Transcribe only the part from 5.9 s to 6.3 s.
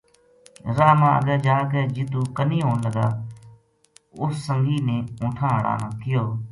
کہیو